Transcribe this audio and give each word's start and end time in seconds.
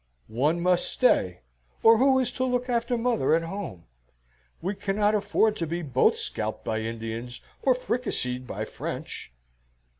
"One 0.29 0.59
must 0.61 0.91
stay, 0.91 1.41
or 1.83 1.99
who 1.99 2.17
is 2.17 2.31
to 2.31 2.43
look 2.43 2.67
after 2.69 2.97
mother 2.97 3.35
at 3.35 3.43
home? 3.43 3.83
We 4.59 4.73
cannot 4.73 5.13
afford 5.13 5.55
to 5.57 5.67
be 5.67 5.83
both 5.83 6.17
scalped 6.17 6.65
by 6.65 6.79
Indians 6.79 7.39
or 7.61 7.75
fricasseed 7.75 8.47
by 8.47 8.65
French." 8.65 9.31